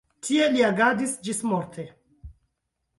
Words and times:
Tie 0.27 0.47
li 0.53 0.63
agadis 0.69 1.15
ĝismorte. 1.29 1.89